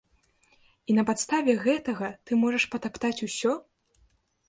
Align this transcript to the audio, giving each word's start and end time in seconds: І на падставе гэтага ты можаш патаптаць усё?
І 0.91 0.95
на 1.01 1.05
падставе 1.09 1.55
гэтага 1.67 2.11
ты 2.25 2.31
можаш 2.47 2.69
патаптаць 2.75 3.17
усё? 3.31 3.51